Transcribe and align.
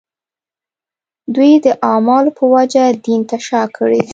دوی 1.35 1.51
د 1.65 1.67
اعمالو 1.91 2.31
په 2.37 2.43
وجه 2.53 2.83
دین 3.05 3.21
ته 3.29 3.37
شا 3.47 3.63
کړي. 3.77 4.01